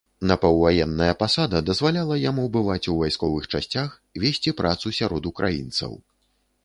Напаўваенная 0.29 1.09
пасада 1.23 1.59
дазваляла 1.67 2.17
яму 2.21 2.45
бываць 2.55 2.85
у 2.93 2.95
вайсковых 3.03 3.43
часцях, 3.55 3.89
весці 4.25 4.55
працу 4.63 4.97
сярод 5.01 5.23
украінцаў. 5.33 5.91